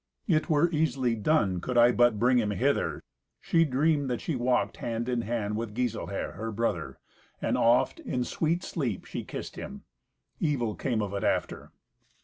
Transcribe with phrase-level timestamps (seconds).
[0.27, 3.03] "It were easily done, could I but bring him hither."
[3.39, 6.97] She dreamed that she walked hand in hand with Giselher her brother,
[7.39, 9.83] and oft, in sweet sleep, she kissed him.
[10.39, 11.71] Evil came of it after.